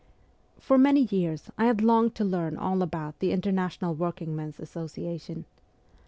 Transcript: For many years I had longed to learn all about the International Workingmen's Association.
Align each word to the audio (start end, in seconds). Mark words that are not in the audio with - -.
For 0.59 0.79
many 0.79 1.01
years 1.01 1.51
I 1.59 1.65
had 1.65 1.83
longed 1.83 2.15
to 2.15 2.23
learn 2.23 2.57
all 2.57 2.81
about 2.81 3.19
the 3.19 3.31
International 3.31 3.93
Workingmen's 3.93 4.59
Association. 4.59 5.45